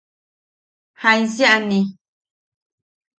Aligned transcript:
¡Jaisiʼani! 1.01 1.79